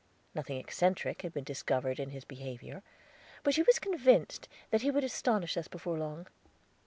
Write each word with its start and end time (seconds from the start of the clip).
Nothing 0.33 0.57
eccentric 0.57 1.21
had 1.21 1.31
been 1.31 1.43
discovered 1.43 1.99
in 1.99 2.09
his 2.09 2.25
behavior; 2.25 2.81
but 3.43 3.53
she 3.53 3.61
was 3.61 3.77
convinced 3.77 4.49
that 4.71 4.81
he 4.81 4.89
would 4.89 5.03
astonish 5.03 5.55
us 5.57 5.67
before 5.67 5.99
long. 5.99 6.25